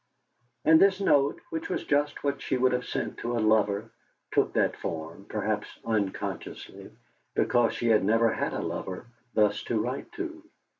[0.65, 3.91] And this note, which was just what she would have sent to a lover,
[4.31, 6.89] took that form, perhaps unconsciously,
[7.35, 10.43] because she had never had a lover thus to write to.